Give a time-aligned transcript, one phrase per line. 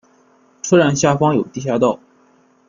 [0.63, 1.99] 车站下方有地下道。